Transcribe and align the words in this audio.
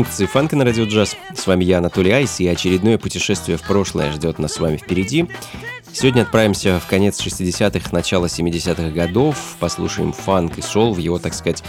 Функции 0.00 0.24
фанка 0.24 0.56
на 0.56 0.64
радио 0.64 0.84
джаз. 0.84 1.14
С 1.34 1.46
вами 1.46 1.62
я, 1.62 1.76
Анатолий 1.76 2.10
Айс, 2.10 2.40
и 2.40 2.48
очередное 2.48 2.96
путешествие 2.96 3.58
в 3.58 3.62
прошлое 3.62 4.10
ждет 4.12 4.38
нас 4.38 4.54
с 4.54 4.58
вами 4.58 4.78
впереди. 4.78 5.26
Сегодня 5.92 6.22
отправимся 6.22 6.80
в 6.80 6.86
конец 6.86 7.20
60-х, 7.20 7.90
начало 7.92 8.24
70-х 8.24 8.92
годов, 8.92 9.36
послушаем 9.60 10.14
фанк 10.14 10.56
и 10.56 10.62
сол 10.62 10.94
в 10.94 10.98
его, 10.98 11.18
так 11.18 11.34
сказать, 11.34 11.62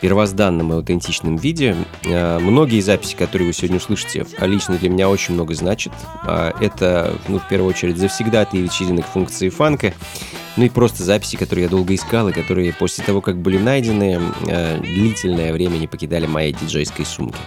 первозданном 0.00 0.72
и 0.72 0.76
аутентичном 0.76 1.34
виде. 1.34 1.74
Э, 2.04 2.38
многие 2.38 2.78
записи, 2.78 3.16
которые 3.16 3.48
вы 3.48 3.52
сегодня 3.52 3.78
услышите, 3.78 4.24
лично 4.38 4.76
для 4.76 4.88
меня 4.88 5.08
очень 5.08 5.34
много 5.34 5.54
значат. 5.54 5.92
Э, 6.24 6.52
это, 6.60 7.18
ну, 7.26 7.40
в 7.40 7.48
первую 7.48 7.70
очередь, 7.70 7.98
завсегдатые 7.98 8.62
вечеринок 8.62 9.04
функции 9.06 9.48
фанка, 9.48 9.94
ну 10.56 10.64
и 10.64 10.68
просто 10.68 11.02
записи, 11.02 11.36
которые 11.36 11.64
я 11.64 11.68
долго 11.68 11.94
искал, 11.94 12.28
и 12.28 12.32
которые 12.32 12.72
после 12.72 13.04
того, 13.04 13.20
как 13.20 13.38
были 13.38 13.58
найдены, 13.58 14.20
э, 14.46 14.80
длительное 14.80 15.52
время 15.52 15.76
не 15.76 15.86
покидали 15.86 16.26
моей 16.26 16.52
диджейской 16.52 17.04
сумки. 17.04 17.38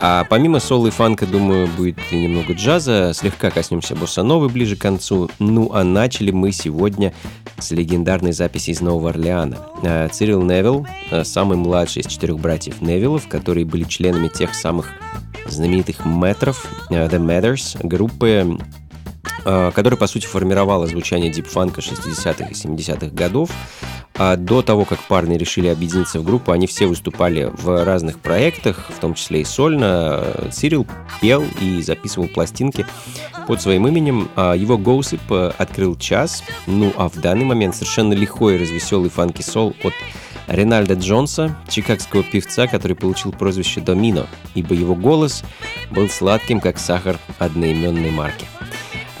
А 0.00 0.24
помимо 0.24 0.60
соло 0.60 0.88
и 0.88 0.90
фанка, 0.90 1.26
думаю, 1.26 1.66
будет 1.66 1.96
и 2.10 2.18
немного 2.18 2.52
джаза, 2.52 3.12
слегка 3.14 3.50
коснемся 3.50 3.94
босса-новы 3.94 4.48
ближе 4.48 4.76
к 4.76 4.80
концу. 4.80 5.30
Ну 5.38 5.70
а 5.72 5.84
начали 5.84 6.30
мы 6.30 6.52
сегодня 6.52 7.14
с 7.58 7.70
легендарной 7.70 8.32
записи 8.32 8.70
из 8.70 8.80
Нового 8.80 9.10
Орлеана. 9.10 9.58
Э, 9.82 10.08
Цирил 10.12 10.42
Невилл, 10.42 10.86
э, 11.10 11.24
самый 11.24 11.56
младший 11.56 12.02
из 12.02 12.06
четырех 12.06 12.38
братьев 12.38 12.80
Невиллов, 12.80 13.28
которые 13.28 13.64
были 13.64 13.84
членами 13.84 14.28
тех 14.28 14.54
самых 14.54 14.88
знаменитых 15.46 16.04
метров, 16.04 16.66
The 16.90 17.18
Matters, 17.18 17.78
группы 17.86 18.24
Э, 18.34 18.83
который, 19.42 19.98
по 19.98 20.06
сути, 20.06 20.26
формировала 20.26 20.86
звучание 20.86 21.30
дипфанка 21.30 21.80
60-х 21.80 22.46
и 22.46 22.52
70-х 22.52 23.08
годов. 23.08 23.50
А 24.16 24.36
до 24.36 24.62
того, 24.62 24.84
как 24.84 25.00
парни 25.00 25.36
решили 25.36 25.66
объединиться 25.66 26.20
в 26.20 26.24
группу, 26.24 26.52
они 26.52 26.68
все 26.68 26.86
выступали 26.86 27.50
в 27.52 27.84
разных 27.84 28.20
проектах, 28.20 28.90
в 28.96 29.00
том 29.00 29.14
числе 29.14 29.40
и 29.40 29.44
сольно. 29.44 30.22
Сирил 30.52 30.86
пел 31.20 31.44
и 31.60 31.82
записывал 31.82 32.28
пластинки 32.28 32.86
под 33.48 33.60
своим 33.60 33.88
именем. 33.88 34.28
А 34.36 34.54
его 34.54 34.78
Гоусип 34.78 35.20
открыл 35.30 35.96
час, 35.96 36.44
ну 36.66 36.92
а 36.96 37.08
в 37.08 37.20
данный 37.20 37.44
момент 37.44 37.74
совершенно 37.74 38.12
лихой 38.12 38.54
и 38.54 38.58
развеселый 38.58 39.10
фанки-сол 39.10 39.74
от 39.82 39.94
Ренальда 40.46 40.94
Джонса, 40.94 41.56
чикагского 41.68 42.22
певца, 42.22 42.66
который 42.66 42.94
получил 42.94 43.32
прозвище 43.32 43.80
Домино, 43.80 44.26
ибо 44.54 44.74
его 44.74 44.94
голос 44.94 45.42
был 45.90 46.08
сладким, 46.08 46.60
как 46.60 46.78
сахар 46.78 47.18
одноименной 47.38 48.10
марки. 48.10 48.46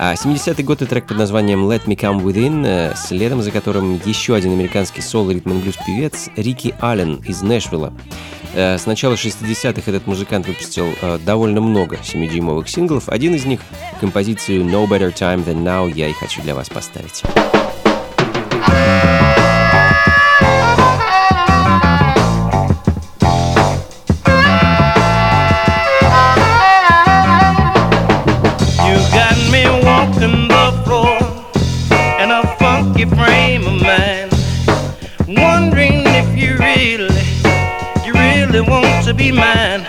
А 0.06 0.12
70-й 0.12 0.62
год 0.64 0.82
и 0.82 0.84
трек 0.84 1.06
под 1.06 1.16
названием 1.16 1.64
Let 1.64 1.86
Me 1.86 1.96
Come 1.96 2.22
Within, 2.22 2.62
э, 2.66 2.94
следом 2.94 3.40
за 3.40 3.50
которым 3.50 3.98
еще 4.04 4.34
один 4.34 4.52
американский 4.52 5.00
соло 5.00 5.30
ритм 5.30 5.58
блюз 5.58 5.76
певец 5.86 6.28
Рики 6.36 6.74
Аллен 6.78 7.22
из 7.26 7.40
Нэшвилла. 7.40 7.90
Э, 8.52 8.76
с 8.76 8.84
начала 8.84 9.14
60-х 9.14 9.90
этот 9.90 10.06
музыкант 10.06 10.46
выпустил 10.46 10.88
э, 11.00 11.18
довольно 11.24 11.62
много 11.62 11.96
7-дюймовых 11.96 12.68
синглов. 12.68 13.08
Один 13.08 13.34
из 13.34 13.46
них, 13.46 13.60
композицию 13.98 14.64
No 14.64 14.86
Better 14.86 15.10
Time 15.10 15.42
Than 15.42 15.64
Now, 15.64 15.90
я 15.90 16.08
и 16.08 16.12
хочу 16.12 16.42
для 16.42 16.54
вас 16.54 16.68
поставить. 16.68 17.22
be 39.16 39.30
mine. 39.30 39.84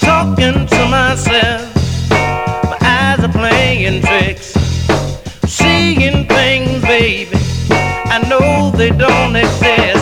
Talking 0.00 0.66
to 0.66 0.88
myself, 0.88 1.74
my 2.10 2.78
eyes 2.80 3.20
are 3.20 3.32
playing 3.32 4.02
tricks. 4.02 4.54
Seeing 5.46 6.26
things, 6.26 6.82
baby, 6.82 7.30
I 7.70 8.24
know 8.28 8.70
they 8.70 8.90
don't 8.90 9.36
exist. 9.36 10.01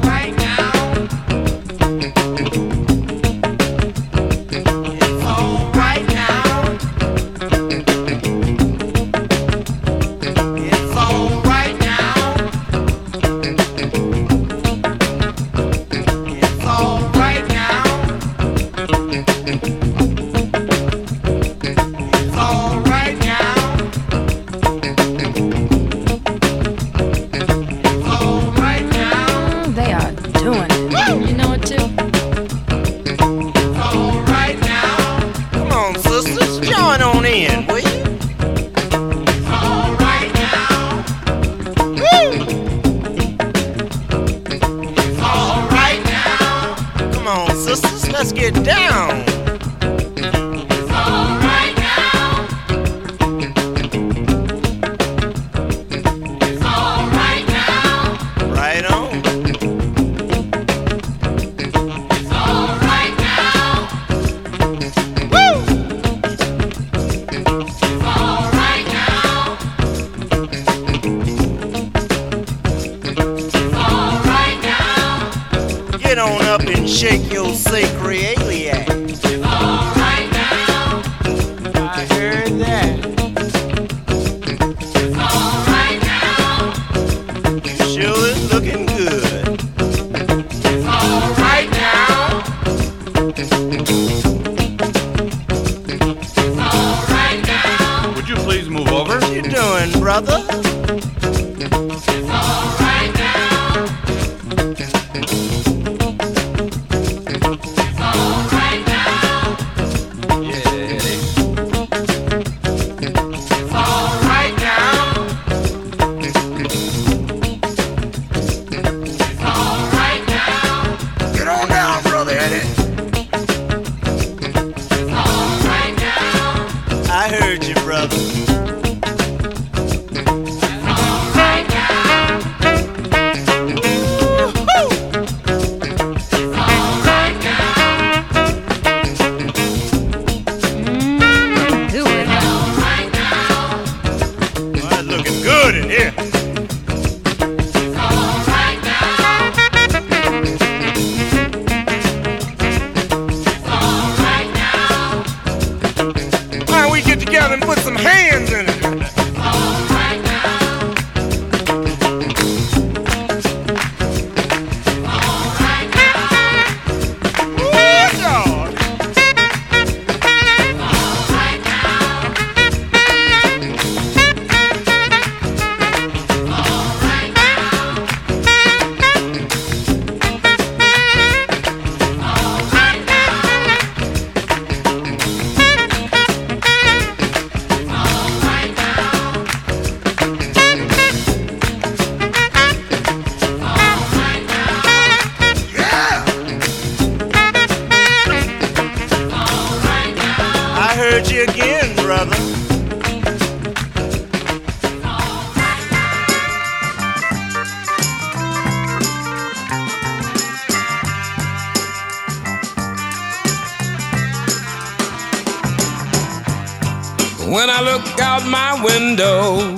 When 217.51 217.69
I 217.69 217.81
look 217.81 218.17
out 218.21 218.45
my 218.47 218.81
window, 218.81 219.75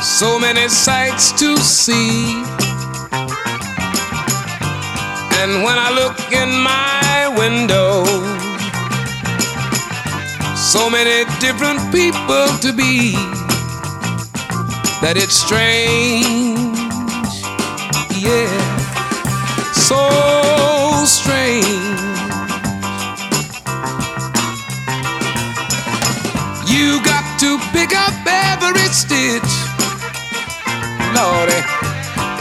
so 0.00 0.38
many 0.38 0.66
sights 0.68 1.30
to 1.32 1.58
see. 1.58 2.42
And 5.40 5.62
when 5.62 5.76
I 5.76 5.90
look 5.94 6.16
in 6.32 6.48
my 6.62 7.28
window, 7.36 8.06
so 10.56 10.88
many 10.88 11.26
different 11.38 11.80
people 11.92 12.46
to 12.64 12.72
be 12.72 13.12
that 15.02 15.18
it's 15.18 15.36
strange, 15.36 16.78
yeah, 18.16 18.48
so 19.74 21.04
strange. 21.04 21.71
Pick 27.72 27.94
up 27.94 28.14
every 28.26 28.88
stitch, 28.90 29.52
Lordy. 31.14 31.60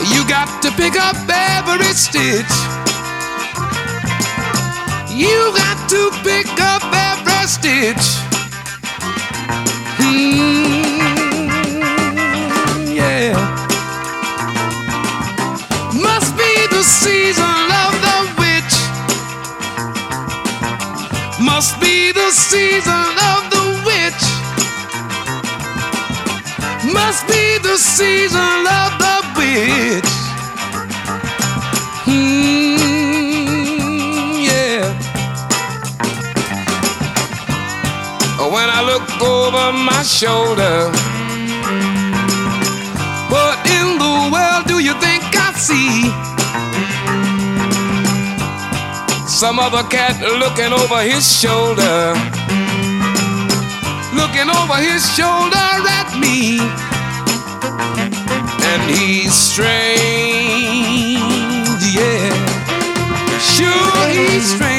You 0.10 0.28
got 0.28 0.50
to 0.64 0.72
pick 0.72 0.96
up 0.96 1.16
every 1.30 1.94
stitch. 1.94 2.54
You 5.14 5.54
got 5.56 5.90
to 5.90 6.12
pick 6.24 6.48
up 6.60 6.84
every 6.92 7.48
stitch. 7.48 8.06
Mm, 10.00 10.96
yeah. 12.96 13.34
Must 15.94 16.36
be 16.36 16.68
the 16.72 16.84
season 16.84 17.72
of 17.84 17.94
the 18.06 18.18
witch. 18.42 18.76
Must 21.46 21.80
be 21.80 22.12
the 22.12 22.32
season 22.32 23.18
of 23.32 23.41
Must 26.94 27.28
be 27.28 27.58
the 27.60 27.78
season 27.78 28.68
of 28.68 28.92
the 29.04 29.18
witch. 29.38 30.12
Mm, 32.06 32.78
yeah. 34.46 34.84
When 38.54 38.70
I 38.70 38.82
look 38.86 39.22
over 39.22 39.72
my 39.74 40.04
shoulder, 40.04 40.92
what 43.30 43.58
in 43.78 43.98
the 43.98 44.30
world 44.34 44.66
do 44.68 44.80
you 44.80 44.94
think 45.00 45.24
I 45.36 45.54
see? 45.56 46.12
Some 49.28 49.60
other 49.60 49.84
cat 49.90 50.20
looking 50.22 50.74
over 50.74 51.02
his 51.02 51.26
shoulder, 51.40 52.14
looking 54.14 54.50
over 54.50 54.78
his 54.78 55.02
shoulder 55.16 55.70
at 56.00 56.18
me, 56.20 56.60
and 58.74 58.90
he's 58.90 59.34
strange, 59.34 59.68
yeah. 61.94 62.32
Sure, 63.38 64.10
he's 64.10 64.56
strange. 64.56 64.71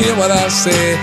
Hear 0.00 0.16
what 0.16 0.30
I 0.30 0.48
say 0.48 0.96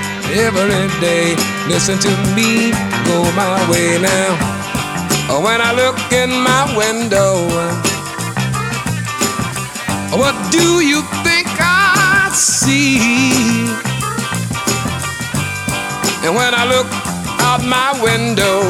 every 0.46 0.88
day. 1.00 1.36
Listen 1.68 1.98
to 2.00 2.12
me, 2.36 2.72
go 3.06 3.18
my 3.38 3.54
way 3.70 4.00
now. 4.02 4.32
Oh, 5.30 5.42
When 5.46 5.60
I 5.62 5.72
look 5.74 5.98
in 6.12 6.32
my 6.50 6.64
window, 6.78 7.48
what 10.22 10.36
do 10.52 10.82
you 10.82 11.02
think 11.26 11.48
I 11.60 12.30
see? 12.34 13.70
And 16.26 16.36
when 16.36 16.54
I 16.54 16.66
look 16.66 16.90
out 17.50 17.62
my 17.64 17.92
window, 18.04 18.62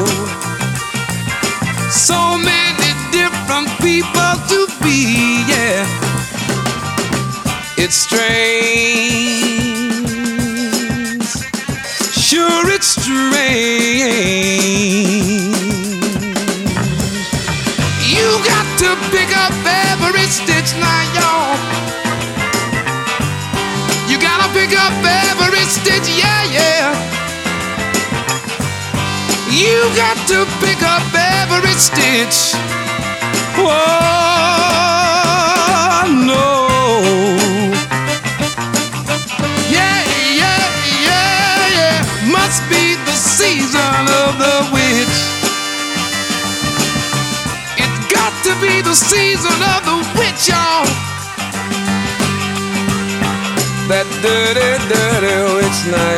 so 1.90 2.38
many 2.38 2.90
different 3.12 3.68
people 3.80 4.32
to 4.50 4.58
be, 4.82 5.44
yeah. 5.48 5.86
It's 7.76 7.96
strange, 7.96 9.67
sure 12.38 12.70
it's 12.70 12.94
strange. 12.94 13.34
You 18.14 18.26
got 18.46 18.66
to 18.82 18.90
pick 19.10 19.30
up 19.44 19.54
every 19.90 20.26
stitch 20.38 20.70
now, 20.78 21.02
y'all. 21.16 21.58
You 24.10 24.16
gotta 24.22 24.48
pick 24.54 24.72
up 24.86 24.94
every 25.02 25.64
stitch, 25.76 26.08
yeah, 26.22 26.42
yeah. 26.58 26.86
You 29.50 29.76
got 29.96 30.18
to 30.30 30.46
pick 30.62 30.80
up 30.94 31.06
every 31.14 31.74
stitch. 31.74 32.54
Whoa, 33.58 35.07
be 48.68 48.82
the 48.82 48.94
season 48.94 49.58
of 49.72 49.80
the 49.88 49.96
witch, 50.18 50.48
y'all. 50.48 50.84
That 53.88 54.08
dirty, 54.20 54.70
dirty 54.92 55.36
witch 55.56 55.80
now, 55.88 56.17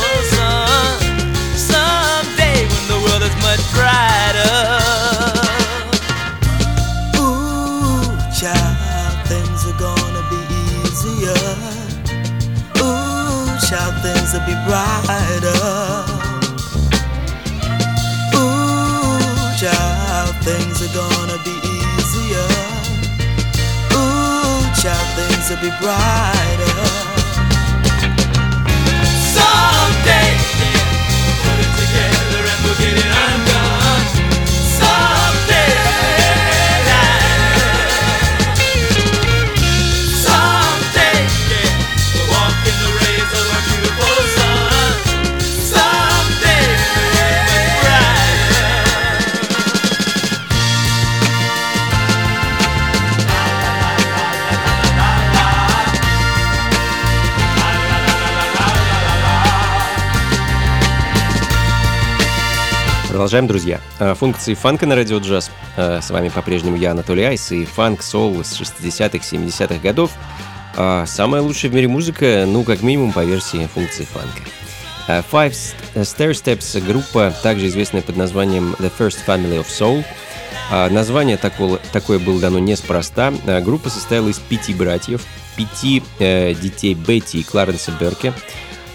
be 14.45 14.53
brighter. 14.65 15.61
Ooh, 18.35 19.19
child, 19.59 20.35
things 20.43 20.81
are 20.81 20.93
gonna 20.93 21.37
be 21.43 21.55
easier. 21.61 22.49
Ooh, 23.93 24.61
child, 24.81 25.07
things 25.17 25.49
will 25.49 25.61
be 25.61 25.71
brighter. 25.81 26.79
Someday, 29.35 30.31
put 31.43 31.57
it 31.63 31.71
together 31.79 32.41
and 32.51 32.59
we'll 32.63 32.77
get 32.79 32.97
it 32.97 33.05
undone. 33.05 33.50
Продолжаем, 63.21 63.45
друзья. 63.45 63.79
Э, 63.99 64.15
Функции 64.15 64.55
фанка 64.55 64.87
на 64.87 64.95
радио 64.95 65.19
джаз. 65.19 65.51
Э, 65.77 65.99
С 66.01 66.09
вами 66.09 66.29
по-прежнему 66.29 66.75
я, 66.75 66.89
Анатолий 66.89 67.23
Айс, 67.23 67.51
и 67.51 67.65
фанк, 67.65 68.01
соул 68.01 68.43
с 68.43 68.59
60-х, 68.59 69.23
70-х 69.23 69.75
годов. 69.75 70.09
А 70.75 71.05
Самая 71.05 71.43
лучшая 71.43 71.69
в 71.69 71.75
мире 71.75 71.87
музыка, 71.87 72.45
ну, 72.47 72.63
как 72.63 72.81
минимум, 72.81 73.11
по 73.11 73.23
версии 73.23 73.69
функции 73.71 74.05
фанка. 74.05 74.41
Э, 75.07 75.21
Five 75.31 75.55
Stair 75.93 76.31
Steps— 76.31 76.81
группа, 76.87 77.31
также 77.43 77.67
известная 77.67 78.01
под 78.01 78.17
названием 78.17 78.75
The 78.79 78.91
First 78.97 79.19
Family 79.27 79.63
of 79.63 79.67
Soul. 79.67 80.03
Название 80.71 81.37
такого, 81.37 81.79
такое 81.93 82.17
было 82.17 82.39
дано 82.39 82.57
неспроста. 82.57 83.31
Группа 83.61 83.91
состояла 83.91 84.29
из 84.29 84.39
пяти 84.39 84.73
братьев, 84.73 85.21
пяти 85.55 86.01
э, 86.17 86.55
детей 86.55 86.95
Бетти 86.95 87.41
и 87.41 87.43
Кларенса 87.43 87.91
Берке. 87.91 88.33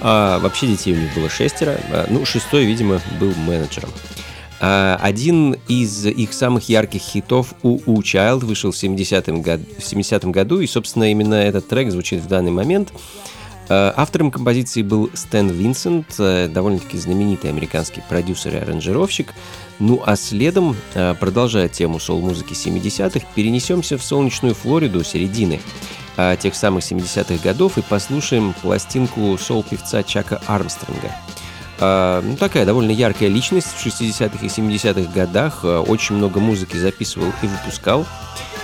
А, 0.01 0.41
вообще 0.41 0.67
детей 0.67 0.95
у 0.95 0.97
них 0.97 1.15
было 1.15 1.31
шестеро. 1.31 1.79
Ну, 2.09 2.25
шестой, 2.25 2.65
видимо, 2.65 3.01
был 3.21 3.33
менеджером. 3.37 3.91
А, 4.61 4.99
Один 5.03 5.57
из 5.69 6.07
их 6.07 6.33
самых 6.33 6.69
ярких 6.69 7.01
хитов 7.01 7.55
«У-У 7.63 8.01
Child» 8.01 8.45
вышел 8.45 8.71
в 8.71 8.75
70-м, 8.75 9.43
год- 9.43 9.61
в 9.79 9.83
70-м 9.83 10.33
году, 10.33 10.61
и, 10.61 10.67
собственно, 10.67 11.11
именно 11.11 11.35
этот 11.35 11.69
трек 11.69 11.91
звучит 11.91 12.21
в 12.21 12.27
данный 12.27 12.51
момент. 12.51 12.93
А, 13.69 13.93
Автором 13.97 14.31
композиции 14.31 14.83
был 14.83 15.11
Стэн 15.13 15.51
Винсент, 15.51 16.15
э, 16.19 16.49
довольно-таки 16.49 16.97
знаменитый 16.99 17.51
американский 17.51 18.03
продюсер 18.09 18.55
и 18.55 18.59
аранжировщик. 18.59 19.35
Ну 19.79 20.03
а 20.07 20.17
следом, 20.17 20.77
э, 20.95 21.15
продолжая 21.19 21.69
тему 21.69 21.99
соул-музыки 21.99 22.55
70-х, 22.55 23.27
перенесемся 23.35 23.99
в 23.99 24.03
солнечную 24.03 24.55
Флориду 24.55 25.05
середины 25.05 25.61
э, 26.17 26.37
тех 26.41 26.55
самых 26.55 26.83
70-х 26.83 27.43
годов 27.43 27.77
и 27.77 27.83
послушаем 27.83 28.55
пластинку 28.63 29.37
соул-певца 29.37 30.03
Чака 30.03 30.41
Армстронга. 30.47 31.15
А, 31.79 32.23
Ну, 32.23 32.37
такая 32.37 32.65
довольно 32.65 32.91
яркая 32.91 33.29
личность 33.29 33.69
в 33.69 33.85
60-х 33.87 34.45
и 34.45 34.49
70-х 34.49 35.13
годах, 35.13 35.61
э, 35.63 35.79
очень 35.79 36.17
много 36.17 36.41
музыки 36.41 36.77
записывал 36.77 37.33
и 37.43 37.47
выпускал. 37.47 38.07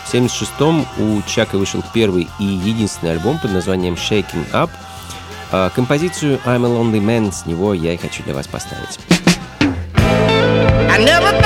В 0.05 0.14
76-м 0.14 0.87
у 0.98 1.22
Чака 1.27 1.57
вышел 1.59 1.83
первый 1.94 2.29
и 2.38 2.44
единственный 2.44 3.12
альбом 3.12 3.38
под 3.38 3.53
названием 3.53 3.94
Shaking 3.94 4.51
Up. 4.53 4.70
А, 5.51 5.70
Композицию 5.70 6.40
I'm 6.46 6.64
a 6.64 6.68
Lonely 6.68 7.01
Man 7.01 7.33
с 7.33 7.46
него 7.46 7.75
я 7.75 7.92
и 7.92 7.96
хочу 7.96 8.22
для 8.22 8.35
вас 8.35 8.46
поставить. 8.46 8.98
I 10.90 10.98
never 10.98 11.41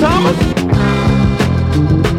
Thomas. 0.00 0.38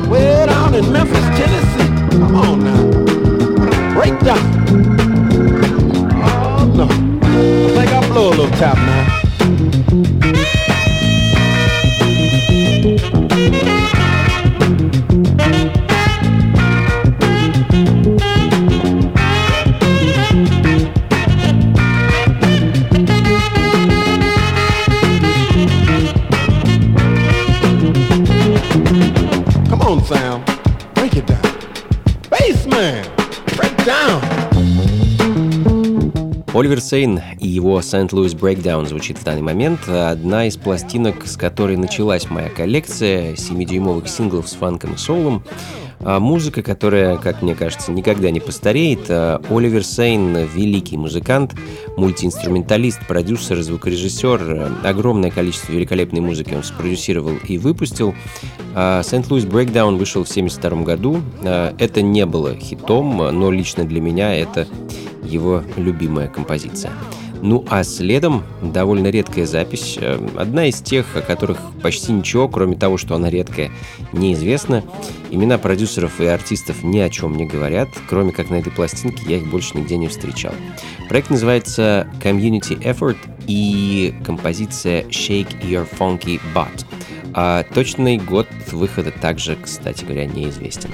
Way 0.07 0.45
down 0.45 0.75
in 0.75 0.91
Memphis, 0.91 1.25
Tennessee. 1.37 1.89
Come 2.11 2.35
on 2.35 2.63
now. 2.63 3.93
Break 3.93 4.19
down. 4.19 4.45
Oh 6.23 6.65
no. 6.75 6.85
I 6.85 7.75
think 7.75 7.91
I 7.91 8.07
blow 8.07 8.29
a 8.29 8.29
little 8.29 8.49
tap 8.57 8.77
now. 8.77 9.24
Оливер 36.55 36.79
Сейн 36.79 37.19
и 37.41 37.49
его 37.49 37.77
St. 37.81 38.11
Louis 38.11 38.33
Breakdown 38.33 38.85
звучит 38.85 39.17
в 39.17 39.25
данный 39.25 39.41
момент. 39.41 39.89
Одна 39.89 40.47
из 40.47 40.55
пластинок, 40.55 41.27
с 41.27 41.35
которой 41.35 41.75
началась 41.75 42.29
моя 42.29 42.47
коллекция 42.47 43.33
7-дюймовых 43.33 44.07
синглов 44.07 44.47
с 44.47 44.53
фанком 44.53 44.93
и 44.93 44.97
соулом. 44.97 45.43
А 45.99 46.21
Музыка, 46.21 46.61
которая, 46.61 47.17
как 47.17 47.41
мне 47.41 47.55
кажется, 47.55 47.91
никогда 47.91 48.31
не 48.31 48.39
постареет. 48.39 49.09
А 49.09 49.41
Оливер 49.49 49.83
Сейн– 49.83 50.33
великий 50.55 50.95
музыкант, 50.95 51.53
мультиинструменталист, 51.97 53.05
продюсер, 53.05 53.61
звукорежиссер. 53.61 54.77
Огромное 54.85 55.31
количество 55.31 55.73
великолепной 55.73 56.21
музыки 56.21 56.53
он 56.53 56.63
спродюсировал 56.63 57.33
и 57.49 57.57
выпустил. 57.57 58.15
А 58.73 59.01
St. 59.01 59.27
Louis 59.27 59.45
Breakdown 59.45 59.97
вышел 59.97 60.23
в 60.23 60.31
1972 60.31 60.83
году. 60.83 61.21
Это 61.77 62.01
не 62.01 62.25
было 62.25 62.55
хитом, 62.55 63.17
но 63.17 63.51
лично 63.51 63.83
для 63.83 63.99
меня 63.99 64.33
это 64.33 64.67
его 65.25 65.63
любимая 65.77 66.27
композиция. 66.27 66.91
Ну 67.41 67.63
а 67.69 67.83
следом 67.83 68.43
довольно 68.61 69.07
редкая 69.07 69.45
запись, 69.45 69.97
э, 69.99 70.17
одна 70.35 70.65
из 70.67 70.81
тех, 70.81 71.15
о 71.15 71.21
которых 71.21 71.59
почти 71.81 72.11
ничего, 72.11 72.47
кроме 72.47 72.75
того, 72.75 72.97
что 72.97 73.15
она 73.15 73.29
редкая, 73.29 73.71
неизвестно. 74.13 74.83
Имена 75.29 75.57
продюсеров 75.57 76.19
и 76.21 76.25
артистов 76.25 76.83
ни 76.83 76.99
о 76.99 77.09
чем 77.09 77.35
не 77.35 77.45
говорят, 77.45 77.89
кроме 78.09 78.31
как 78.31 78.49
на 78.49 78.55
этой 78.55 78.71
пластинке 78.71 79.23
я 79.27 79.37
их 79.37 79.47
больше 79.49 79.77
нигде 79.77 79.97
не 79.97 80.07
встречал. 80.07 80.53
Проект 81.09 81.29
называется 81.29 82.07
Community 82.23 82.81
Effort 82.81 83.17
и 83.47 84.15
композиция 84.23 85.03
Shake 85.03 85.61
Your 85.61 85.87
Funky 85.99 86.39
Butt. 86.55 86.85
А 87.33 87.63
точный 87.73 88.17
год 88.17 88.47
выхода 88.71 89.11
также, 89.11 89.57
кстати 89.61 90.05
говоря, 90.05 90.25
неизвестен. 90.25 90.89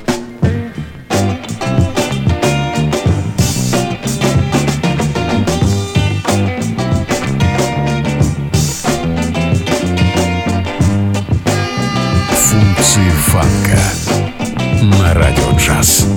На 14.81 15.13
радио 15.13 15.55
джаз. 15.57 16.07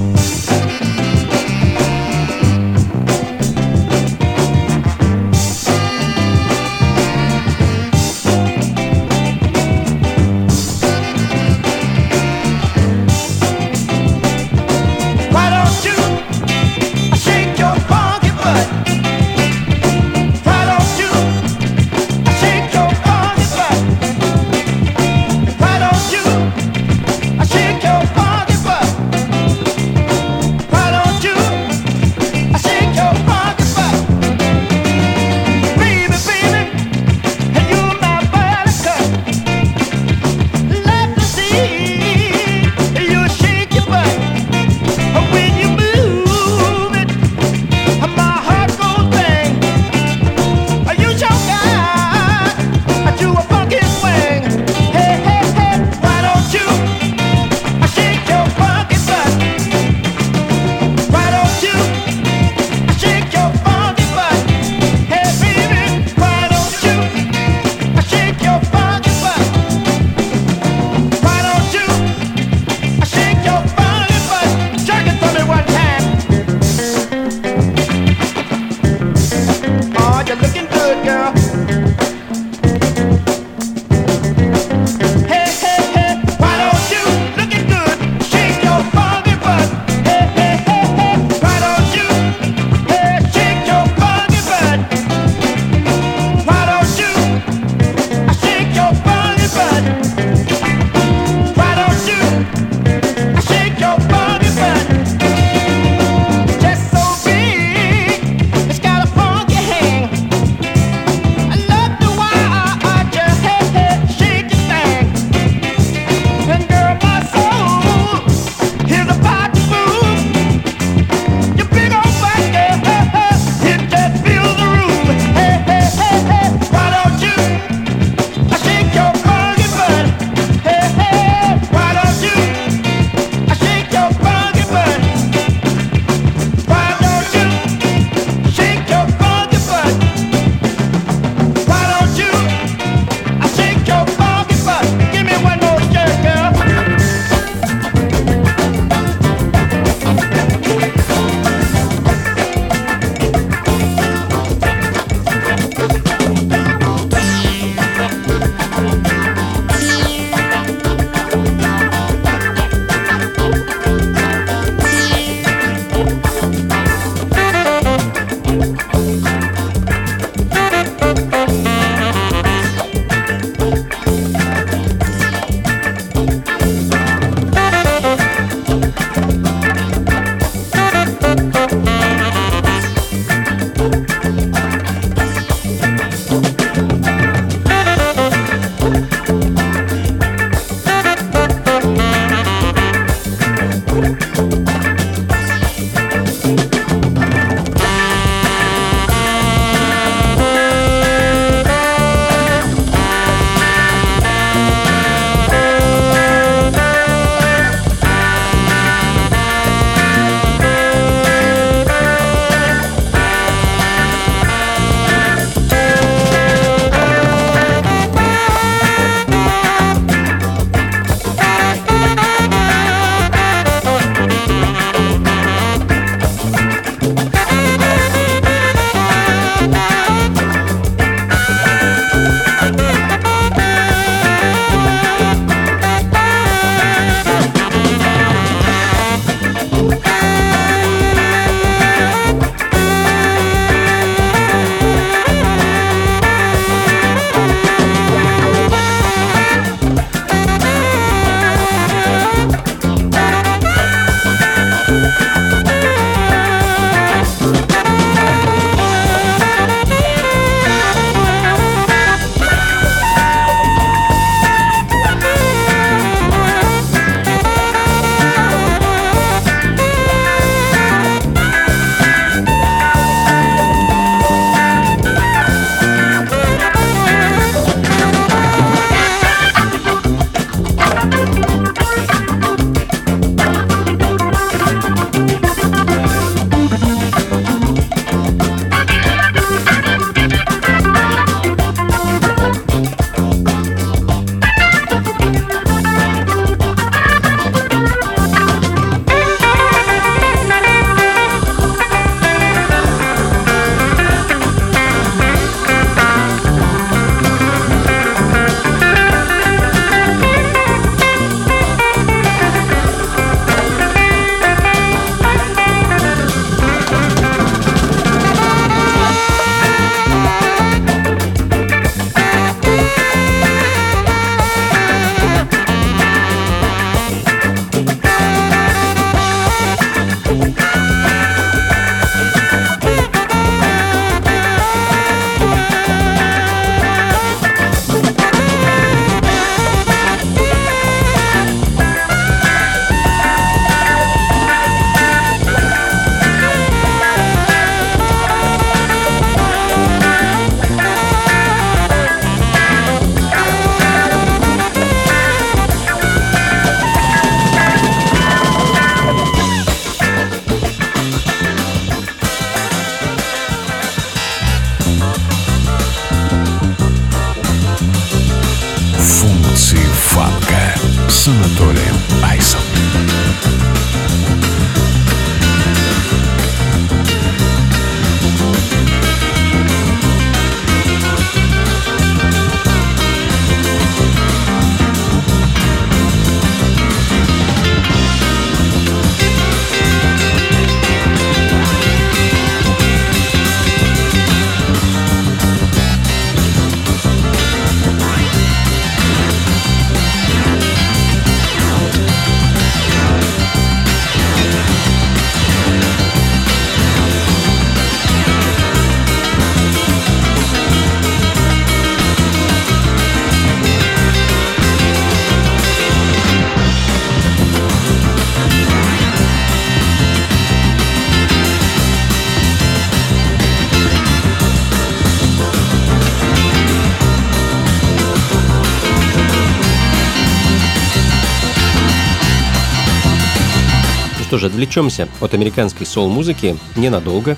Отвлечемся 434.75 435.09
от 435.21 435.35
американской 435.35 435.87
соул-музыки 435.87 436.57
ненадолго. 436.77 437.37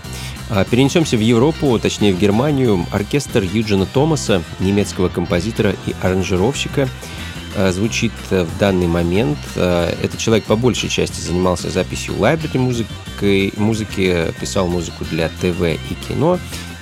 А 0.49 0.65
Перенесемся 0.65 1.17
в 1.17 1.21
Европу, 1.21 1.79
точнее 1.79 2.15
в 2.15 2.19
Германию. 2.19 2.87
Оркестр 2.93 3.43
Юджина 3.43 3.85
Томаса, 3.85 4.43
немецкого 4.59 5.09
композитора 5.09 5.75
и 5.87 5.95
аранжировщика, 6.01 6.89
а, 7.55 7.73
звучит 7.73 8.13
э, 8.31 8.45
в 8.45 8.59
данный 8.59 8.87
момент. 8.87 9.39
А, 9.57 9.93
Этот 10.03 10.19
человек 10.19 10.45
по 10.45 10.57
большей 10.57 10.89
части 10.89 11.21
занимался 11.21 11.69
записью 11.69 12.19
лайбрери 12.19 12.59
музыкой, 12.59 13.53
музыки, 13.57 14.33
писал 14.41 14.67
музыку 14.67 15.05
для 15.11 15.29
ТВ 15.29 15.61
и 15.63 15.95
кино. 16.09 16.39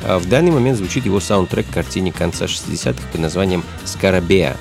В 0.06 0.28
данный 0.28 0.50
момент 0.50 0.76
звучит 0.76 1.06
его 1.06 1.18
саундтрек 1.18 1.66
к 1.66 1.72
картине 1.72 2.12
конца 2.12 2.44
60-х 2.44 3.08
под 3.10 3.20
названием 3.20 3.64
«Скарабея». 3.84 4.56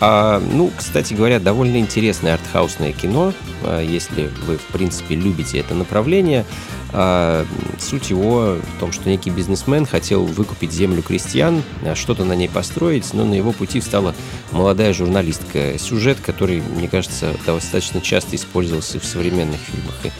А, 0.00 0.40
ну, 0.40 0.70
кстати 0.76 1.12
говоря, 1.12 1.38
довольно 1.38 1.76
интересное 1.76 2.34
артхаусное 2.34 2.92
кино, 2.92 3.34
а, 3.62 3.82
если 3.82 4.30
вы, 4.46 4.56
в 4.56 4.64
принципе, 4.72 5.14
любите 5.14 5.58
это 5.58 5.74
направление. 5.74 6.46
А, 6.92 7.44
суть 7.78 8.10
его 8.10 8.56
в 8.56 8.80
том, 8.80 8.92
что 8.92 9.08
некий 9.08 9.30
бизнесмен 9.30 9.84
хотел 9.84 10.24
выкупить 10.24 10.72
землю 10.72 11.02
крестьян, 11.02 11.62
а, 11.84 11.94
что-то 11.94 12.24
на 12.24 12.32
ней 12.32 12.48
построить, 12.48 13.12
но 13.12 13.24
на 13.24 13.34
его 13.34 13.52
пути 13.52 13.80
встала 13.80 14.14
молодая 14.52 14.94
журналистка. 14.94 15.78
Сюжет, 15.78 16.18
который, 16.24 16.62
мне 16.62 16.88
кажется, 16.88 17.34
достаточно 17.46 18.00
часто 18.00 18.36
использовался 18.36 18.98
в 18.98 19.04
современных 19.04 19.60
фильмах 19.60 19.94
и 20.04 20.10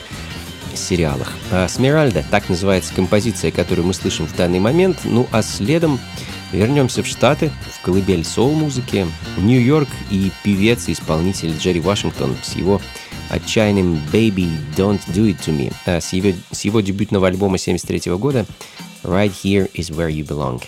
сериалах. 0.76 1.32
А, 1.50 1.68
«Смиральда»— 1.68 2.24
так 2.30 2.48
называется 2.48 2.94
композиция, 2.94 3.50
которую 3.50 3.86
мы 3.86 3.94
слышим 3.94 4.26
в 4.26 4.36
данный 4.36 4.60
момент. 4.60 4.98
Ну, 5.04 5.26
а 5.32 5.42
следом 5.42 5.98
Вернемся 6.52 7.02
в 7.02 7.06
Штаты, 7.06 7.50
в 7.78 7.84
колыбель 7.84 8.24
соул-музыки, 8.24 9.06
Нью-Йорк 9.38 9.88
и 10.10 10.32
певец 10.42 10.88
исполнитель 10.88 11.56
Джерри 11.56 11.80
Вашингтон 11.80 12.36
с 12.42 12.56
его 12.56 12.80
отчаянным 13.28 14.00
«Baby, 14.12 14.50
don't 14.76 15.00
do 15.08 15.26
it 15.30 15.38
to 15.46 15.56
me» 15.56 15.72
э, 15.86 16.00
с 16.00 16.12
его, 16.12 16.36
с 16.50 16.62
его 16.62 16.80
дебютного 16.80 17.28
альбома 17.28 17.56
73 17.56 18.12
года 18.16 18.46
«Right 19.04 19.32
here 19.44 19.70
is 19.74 19.90
where 19.90 20.10
you 20.10 20.26
belong». 20.26 20.60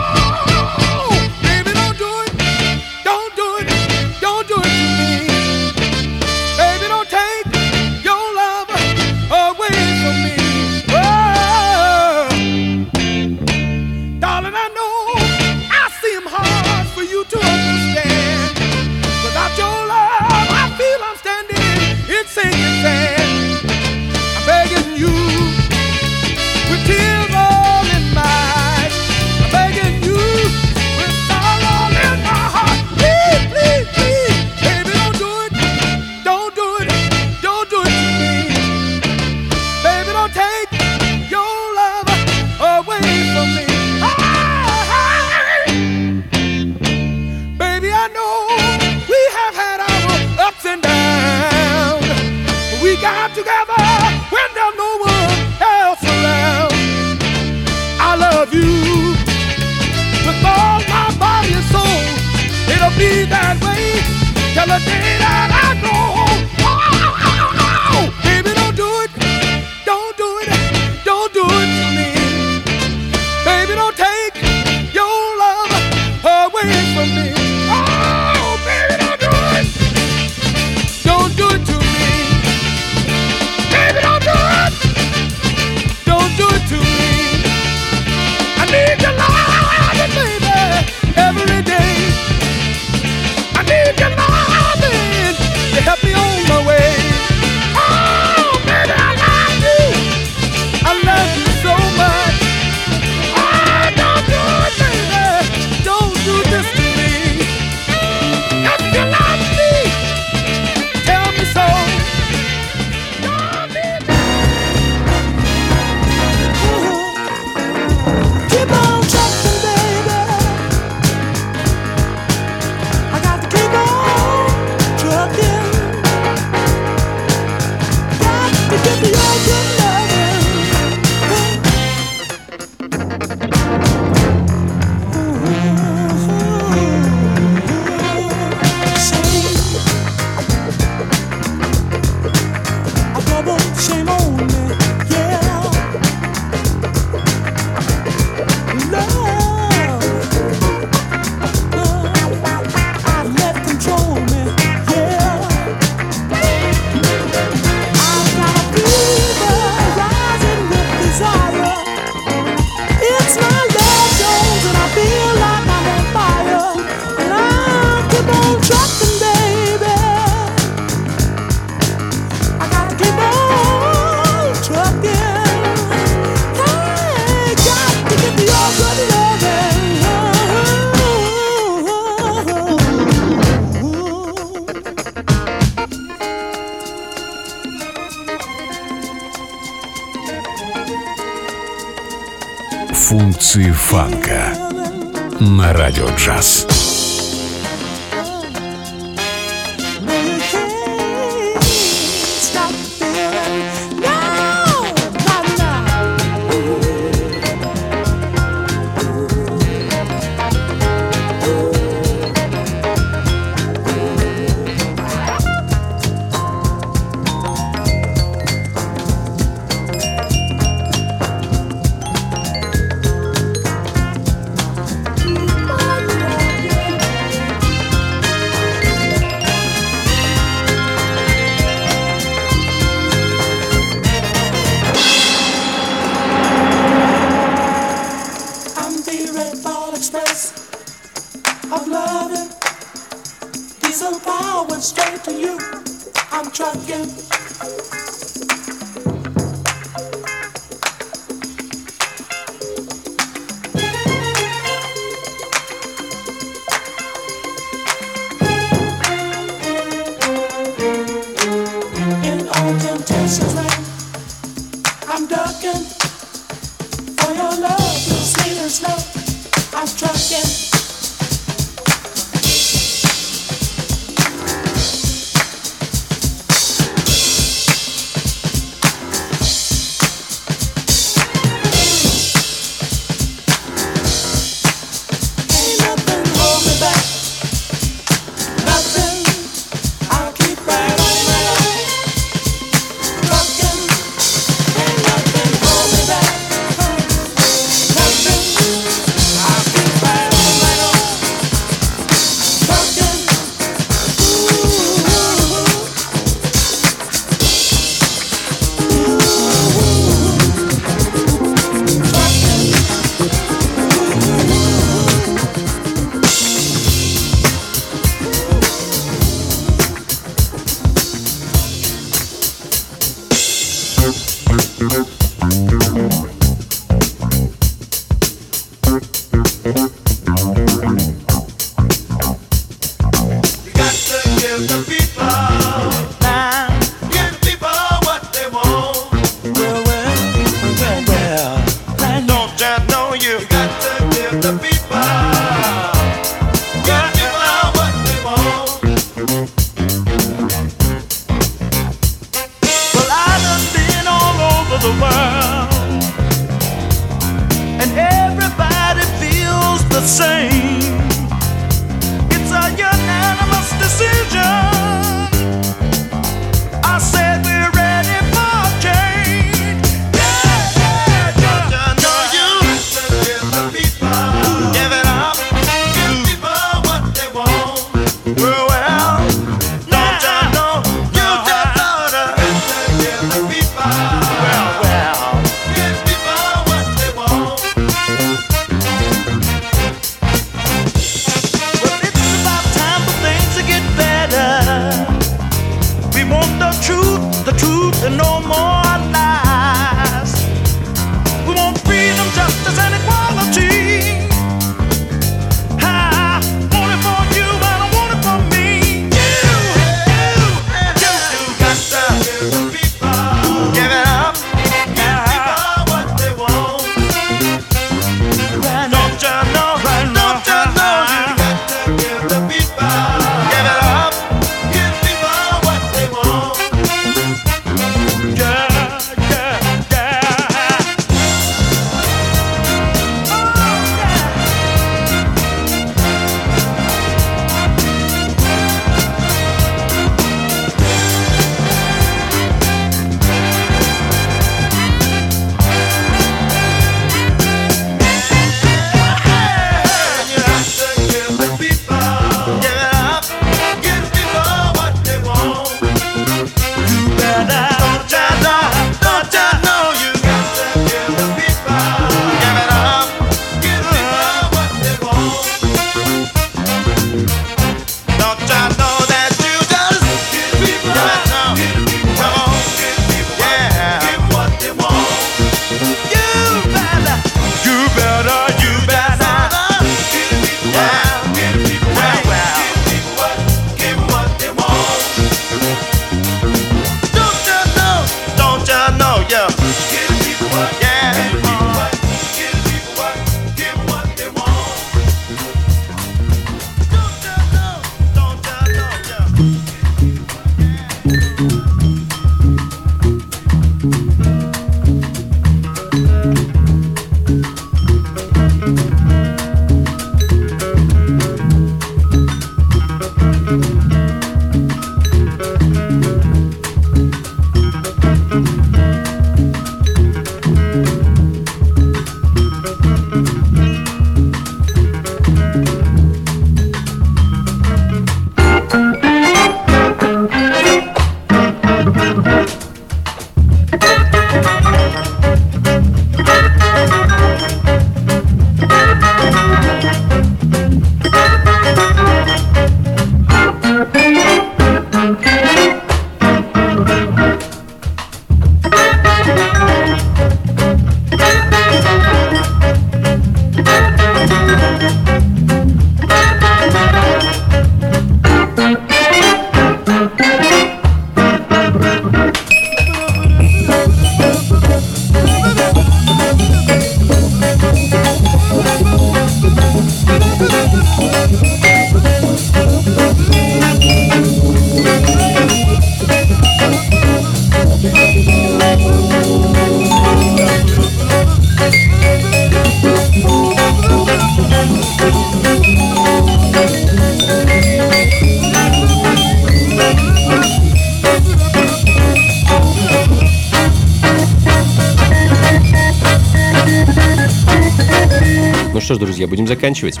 Друзья, 599.20 599.28
будем 599.28 599.46
заканчивать. 599.46 600.00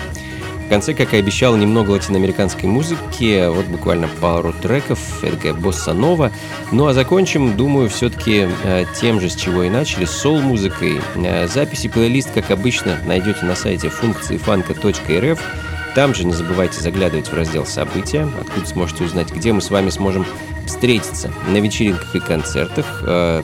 В 0.64 0.68
конце, 0.70 0.94
как 0.94 1.12
и 1.12 1.16
обещал, 1.18 1.56
немного 1.56 1.90
латиноамериканской 1.90 2.68
музыки, 2.68 3.48
вот 3.48 3.66
буквально 3.66 4.08
пару 4.20 4.52
треков, 4.52 5.22
эдакая 5.22 5.52
босса 5.52 5.92
нова. 5.92 6.30
Ну 6.72 6.86
а 6.86 6.94
закончим, 6.94 7.56
думаю, 7.56 7.90
все-таки 7.90 8.48
э, 8.64 8.84
тем 8.98 9.20
же, 9.20 9.28
с 9.28 9.34
чего 9.34 9.64
и 9.64 9.68
начали, 9.68 10.06
с 10.06 10.12
сол-музыкой. 10.12 11.00
Э, 11.16 11.48
записи 11.48 11.88
плейлист, 11.88 12.30
как 12.32 12.50
обычно, 12.50 12.98
найдете 13.04 13.44
на 13.44 13.56
сайте 13.56 13.90
функции 13.90 14.38
фанка.рф. 14.38 15.40
Там 15.94 16.14
же 16.14 16.24
не 16.24 16.32
забывайте 16.32 16.80
заглядывать 16.80 17.26
в 17.28 17.34
раздел 17.34 17.66
«События», 17.66 18.26
откуда 18.40 18.64
сможете 18.64 19.04
узнать, 19.04 19.32
где 19.32 19.52
мы 19.52 19.60
с 19.60 19.70
вами 19.70 19.90
сможем 19.90 20.24
встретиться 20.66 21.32
на 21.48 21.58
вечеринках 21.58 22.14
и 22.14 22.20
концертах. 22.20 23.02
Э, 23.02 23.42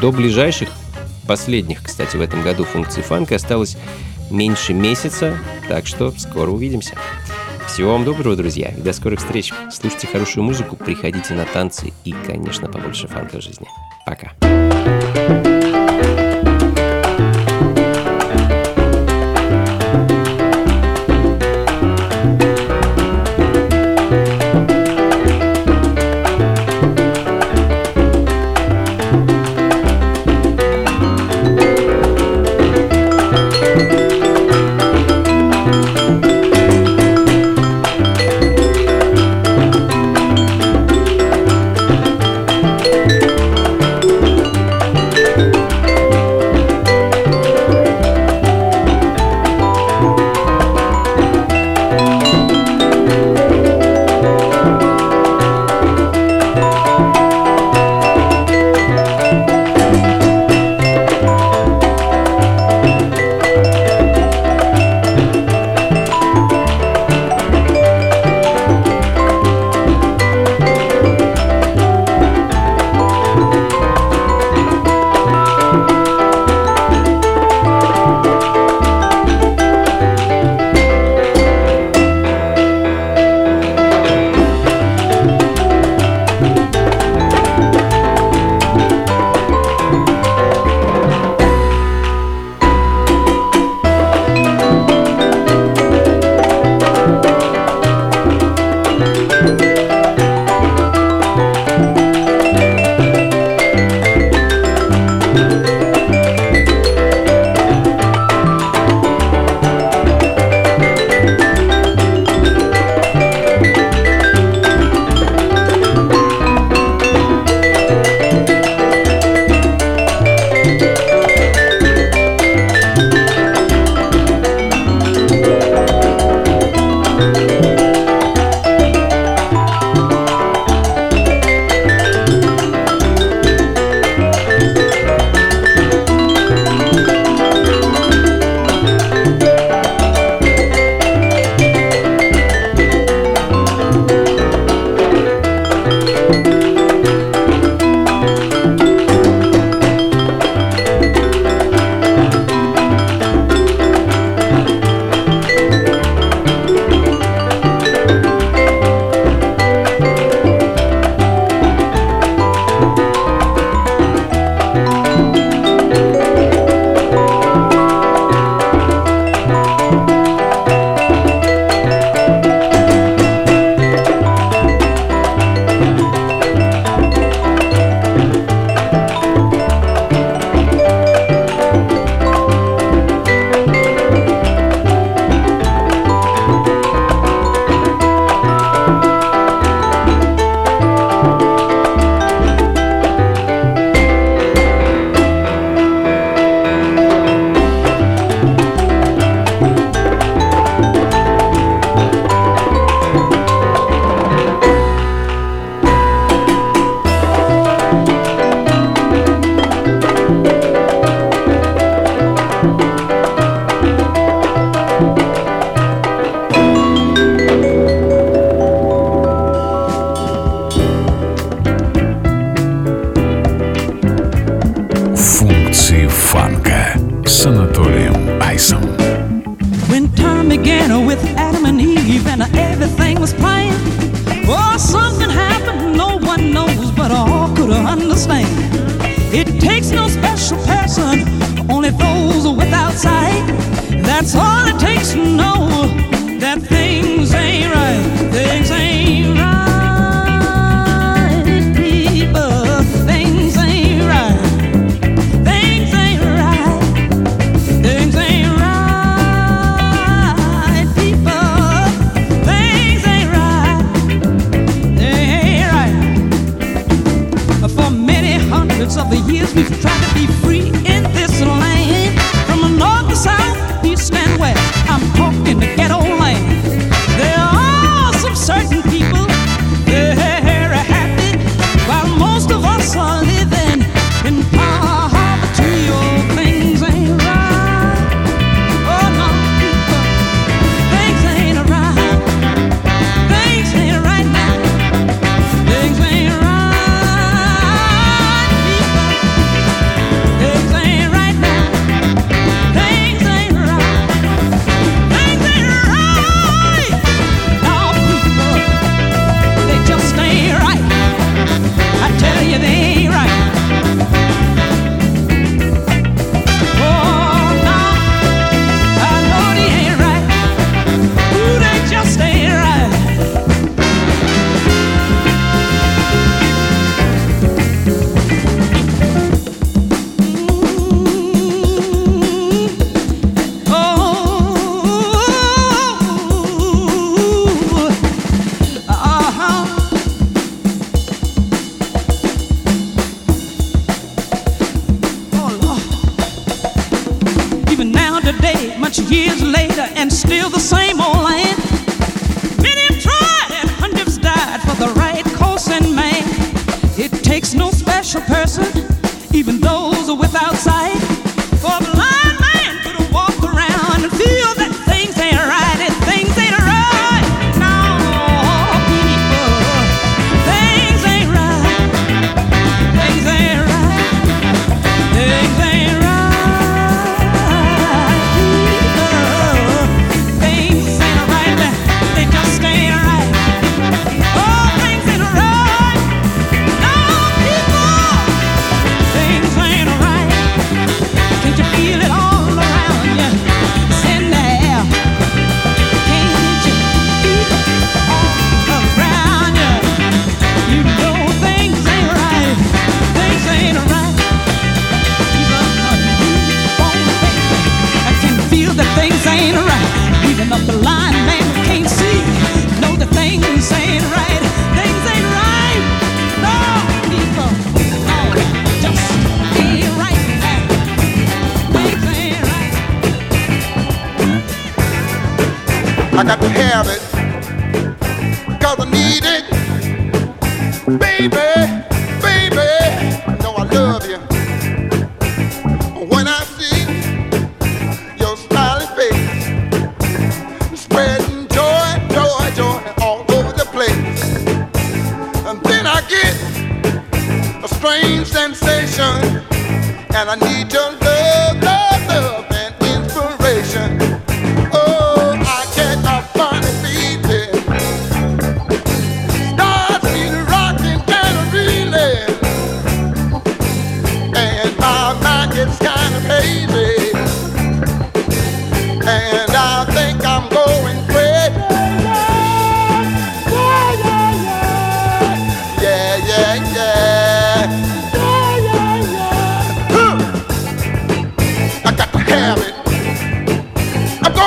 До 0.00 0.12
ближайших, 0.12 0.68
последних, 1.26 1.82
кстати, 1.82 2.16
в 2.16 2.20
этом 2.20 2.42
году 2.42 2.64
функций 2.64 3.02
фанка 3.02 3.36
осталось 3.36 3.76
меньше 4.30 4.74
месяца, 4.74 5.38
так 5.68 5.86
что 5.86 6.12
скоро 6.12 6.50
увидимся. 6.50 6.94
Всего 7.66 7.92
вам 7.92 8.04
доброго, 8.04 8.36
друзья, 8.36 8.68
и 8.68 8.80
до 8.80 8.92
скорых 8.92 9.20
встреч. 9.20 9.52
Слушайте 9.70 10.06
хорошую 10.06 10.44
музыку, 10.44 10.76
приходите 10.76 11.34
на 11.34 11.44
танцы 11.44 11.92
и, 12.04 12.14
конечно, 12.26 12.68
побольше 12.68 13.08
фанка 13.08 13.38
в 13.38 13.42
жизни. 13.42 13.66
Пока. 14.06 14.32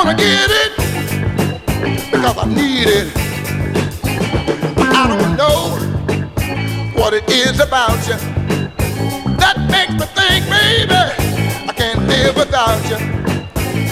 gonna 0.09 0.23
get 0.23 0.49
it 0.49 0.71
because 2.11 2.37
I 2.37 2.45
need 2.45 2.87
it. 2.87 3.11
I 4.77 5.05
don't 5.07 5.37
know 5.37 5.77
what 6.99 7.13
it 7.13 7.29
is 7.29 7.59
about 7.59 7.97
you 8.07 8.15
that 9.37 9.55
makes 9.69 9.93
me 9.93 10.07
think, 10.17 10.49
baby, 10.49 10.95
I 11.69 11.73
can't 11.75 12.07
live 12.07 12.35
without 12.35 12.81
you. 12.89 12.97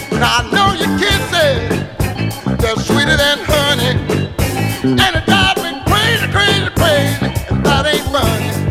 But 0.09 0.23
I 0.23 0.41
know 0.51 0.73
your 0.73 0.97
kisses, 0.97 1.85
they're 2.61 2.75
sweeter 2.77 3.17
than 3.17 3.37
honey, 3.45 3.93
and 4.83 5.15
it 5.15 5.25
drives 5.25 5.61
me 5.61 5.79
crazy, 5.85 6.27
crazy, 6.31 6.69
crazy. 6.75 7.61
That 7.61 7.85
ain't 7.85 8.05
funny. 8.11 8.66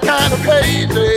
kind 0.00 0.32
of 0.32 0.40
crazy. 0.42 1.15